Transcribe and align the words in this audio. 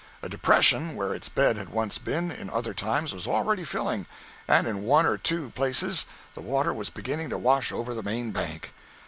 A 0.23 0.29
depression, 0.29 0.95
where 0.95 1.13
its 1.13 1.29
bed 1.29 1.57
had 1.57 1.69
once 1.69 1.99
been, 1.99 2.31
in 2.31 2.49
other 2.49 2.73
times, 2.73 3.13
was 3.13 3.27
already 3.27 3.63
filling, 3.63 4.07
and 4.47 4.65
in 4.65 4.81
one 4.81 5.05
or 5.05 5.15
two 5.15 5.51
places 5.51 6.07
the 6.33 6.41
water 6.41 6.73
was 6.73 6.89
beginning 6.89 7.29
to 7.29 7.37
wash 7.37 7.71
over 7.71 7.93
the 7.93 8.01
main 8.01 8.31
bank. 8.31 8.73